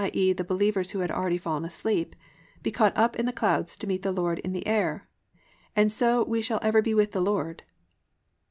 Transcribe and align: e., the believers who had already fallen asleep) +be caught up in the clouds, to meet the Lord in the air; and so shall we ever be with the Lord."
e., 0.13 0.33
the 0.33 0.43
believers 0.43 0.89
who 0.89 0.99
had 1.01 1.11
already 1.11 1.37
fallen 1.37 1.63
asleep) 1.63 2.15
+be 2.63 2.71
caught 2.71 2.97
up 2.97 3.15
in 3.17 3.27
the 3.27 3.31
clouds, 3.31 3.77
to 3.77 3.85
meet 3.85 4.01
the 4.01 4.11
Lord 4.11 4.39
in 4.39 4.51
the 4.51 4.65
air; 4.65 5.07
and 5.75 5.93
so 5.93 6.25
shall 6.41 6.57
we 6.59 6.65
ever 6.67 6.81
be 6.81 6.95
with 6.95 7.11
the 7.11 7.21
Lord." 7.21 7.61